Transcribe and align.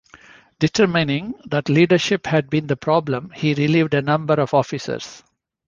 Determining 0.57 1.35
that 1.45 1.69
leadership 1.69 2.25
had 2.25 2.49
been 2.49 2.65
the 2.65 2.75
problem, 2.75 3.29
he 3.35 3.53
relieved 3.53 3.93
a 3.93 4.01
number 4.01 4.33
of 4.33 4.51
officers. 4.55 5.21